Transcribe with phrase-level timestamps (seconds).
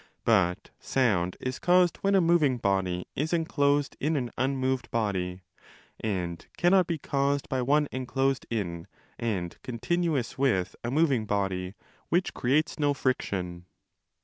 [0.25, 5.43] But sound is caused when a moving body is enclosed in an unmoved body,
[5.99, 8.87] and cannot be caused by one enclosed in,
[9.19, 11.75] and continuous with, a moving body
[12.09, 13.67] which creates no friction.